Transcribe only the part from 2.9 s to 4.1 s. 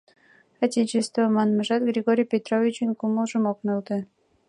кумылжым ок нӧлтӧ...